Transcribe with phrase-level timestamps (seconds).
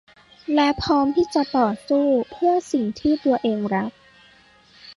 [0.53, 3.91] และพร้อมที่จะต่อสู้เพื่อสิ่งที่ตัวเองรัก